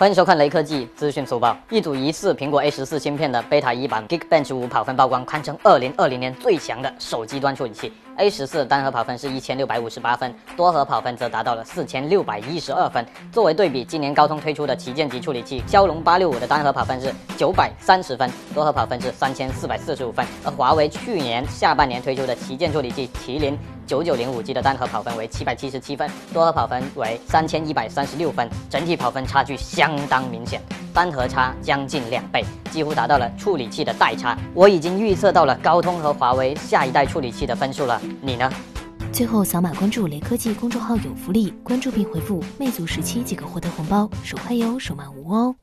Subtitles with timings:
[0.00, 1.54] 欢迎收看雷科技资讯速报。
[1.68, 7.92] 一组疑似苹果 A 十四芯片的 Beta 一版 Geekbench 五跑分曝光，堪称二零二零年最强的手机端处理器。
[8.20, 13.02] A 十四单核跑分是一千六百五十八分，多核跑分则达到了四千六百一十二分。
[13.32, 20.22] 作为对比，今年高通推出的旗舰级处理器骁龙八六五的单核跑分是九百三十分，多核跑分是三千四百四十五分。
[20.44, 29.96] 而华为去年下半年推出的旗舰处理器麒麟九九零五 G 的单核跑分为七百七十七分，多核跑分为三千一百三十六分，整体跑分差距相。
[30.08, 30.60] 当明显，
[30.92, 34.36] 单核差将近两倍，几乎达到了处理器的代差。
[34.54, 38.50] 我已经预测到了高通和华为下一代处理器的分数了，你呢？
[39.12, 45.54] 最后扫码关注雷科技公众号有福利，关注并回复“魅族十七”即可获得红包，手快有，手慢无哦。